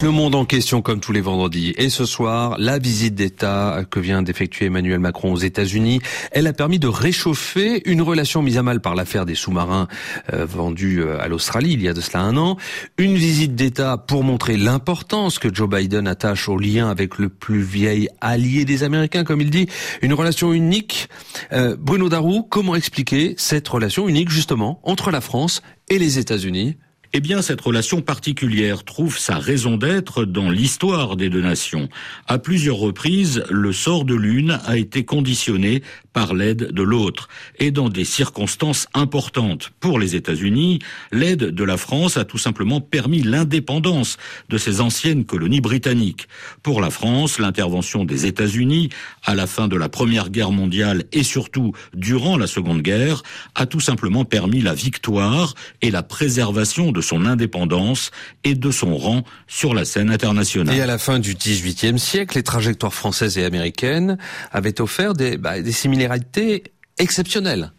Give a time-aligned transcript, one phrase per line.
[0.00, 1.74] Le monde en question comme tous les vendredis.
[1.76, 5.98] Et ce soir, la visite d'État que vient d'effectuer Emmanuel Macron aux États-Unis,
[6.30, 9.88] elle a permis de réchauffer une relation mise à mal par l'affaire des sous-marins
[10.32, 12.58] euh, vendus euh, à l'Australie il y a de cela un an.
[12.96, 17.62] Une visite d'État pour montrer l'importance que Joe Biden attache au lien avec le plus
[17.62, 19.66] vieil allié des Américains, comme il dit.
[20.00, 21.08] Une relation unique.
[21.52, 25.60] Euh, Bruno Darou, comment expliquer cette relation unique justement entre la France
[25.90, 26.76] et les États-Unis?
[27.12, 31.88] Eh bien, cette relation particulière trouve sa raison d'être dans l'histoire des deux nations.
[32.26, 35.82] À plusieurs reprises, le sort de l'une a été conditionné
[36.18, 37.28] par l'aide de l'autre.
[37.60, 40.80] Et dans des circonstances importantes pour les États-Unis,
[41.12, 44.16] l'aide de la France a tout simplement permis l'indépendance
[44.48, 46.26] de ces anciennes colonies britanniques.
[46.64, 48.88] Pour la France, l'intervention des États-Unis
[49.24, 53.22] à la fin de la Première Guerre mondiale et surtout durant la Seconde Guerre
[53.54, 58.10] a tout simplement permis la victoire et la préservation de son indépendance
[58.42, 60.74] et de son rang sur la scène internationale.
[60.74, 64.18] Et à la fin du XVIIIe siècle, les trajectoires françaises et américaines
[64.50, 65.72] avaient offert des, bah, des
[66.98, 67.72] exceptionnelles.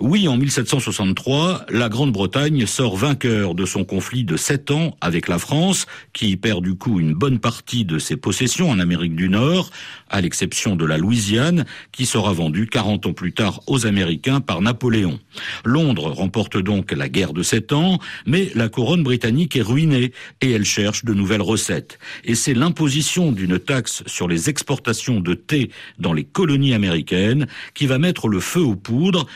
[0.00, 5.38] Oui, en 1763, la Grande-Bretagne sort vainqueur de son conflit de sept ans avec la
[5.38, 9.70] France, qui perd du coup une bonne partie de ses possessions en Amérique du Nord,
[10.10, 14.62] à l'exception de la Louisiane, qui sera vendue 40 ans plus tard aux Américains par
[14.62, 15.20] Napoléon.
[15.64, 20.50] Londres remporte donc la guerre de sept ans, mais la couronne britannique est ruinée et
[20.50, 22.00] elle cherche de nouvelles recettes.
[22.24, 25.70] Et c'est l'imposition d'une taxe sur les exportations de thé
[26.00, 29.26] dans les colonies américaines qui va mettre le feu aux poudres,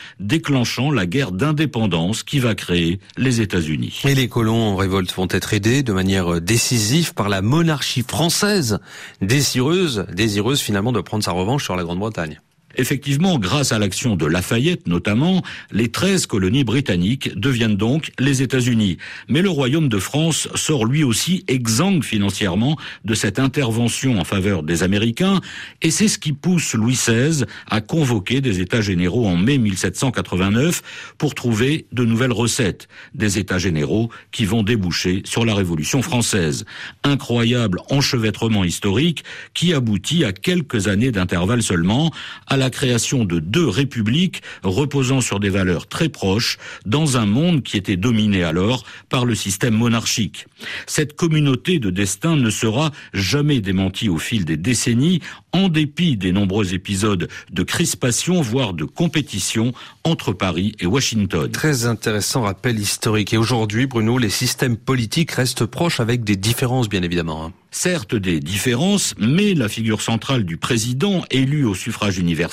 [0.49, 4.01] déclenchant la guerre d'indépendance qui va créer les États-Unis.
[4.05, 8.79] Et les colons en révolte vont être aidés de manière décisive par la monarchie française,
[9.21, 12.41] désireuse, désireuse finalement de prendre sa revanche sur la Grande-Bretagne.
[12.75, 18.97] Effectivement, grâce à l'action de Lafayette notamment, les 13 colonies britanniques deviennent donc les États-Unis.
[19.27, 24.63] Mais le Royaume de France sort lui aussi exsangue financièrement de cette intervention en faveur
[24.63, 25.41] des Américains,
[25.81, 30.81] et c'est ce qui pousse Louis XVI à convoquer des États généraux en mai 1789
[31.17, 36.65] pour trouver de nouvelles recettes, des États généraux qui vont déboucher sur la Révolution française.
[37.03, 39.23] Incroyable enchevêtrement historique
[39.53, 42.11] qui aboutit à quelques années d'intervalle seulement
[42.47, 47.63] à la création de deux républiques reposant sur des valeurs très proches dans un monde
[47.63, 50.45] qui était dominé alors par le système monarchique.
[50.85, 55.21] Cette communauté de destin ne sera jamais démentie au fil des décennies
[55.53, 61.49] en dépit des nombreux épisodes de crispation, voire de compétition entre Paris et Washington.
[61.49, 63.33] Très intéressant rappel historique.
[63.33, 67.45] Et aujourd'hui, Bruno, les systèmes politiques restent proches avec des différences, bien évidemment.
[67.45, 67.53] Hein.
[67.71, 72.48] Certes des différences, mais la figure centrale du président élu au suffrage universel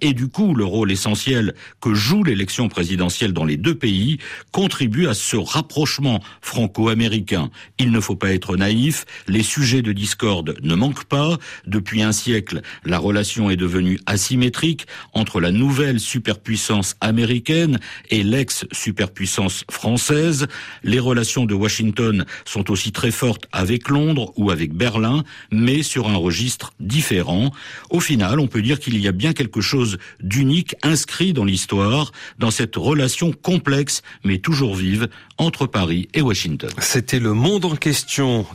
[0.00, 4.18] et du coup le rôle essentiel que joue l'élection présidentielle dans les deux pays
[4.52, 7.50] contribue à ce rapprochement franco-américain.
[7.78, 11.38] Il ne faut pas être naïf, les sujets de discorde ne manquent pas.
[11.66, 19.64] Depuis un siècle, la relation est devenue asymétrique entre la nouvelle superpuissance américaine et l'ex-superpuissance
[19.70, 20.46] française.
[20.82, 25.22] Les relations de Washington sont aussi très fortes avec Londres ou avec Berlin,
[25.52, 27.52] mais sur un registre différent.
[27.90, 32.12] Au final, on peut dire qu'il y a bien quelque chose d'unique inscrit dans l'histoire,
[32.38, 35.08] dans cette relation complexe mais toujours vive
[35.38, 36.70] entre Paris et Washington.
[36.78, 38.46] C'était le monde en question.